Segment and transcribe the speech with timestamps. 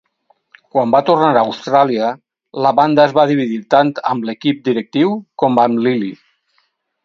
[0.75, 2.07] Quan va tornar a Austràlia,
[2.67, 6.15] la banda es va dividir tant amb l"equip directiu com amb Lilley.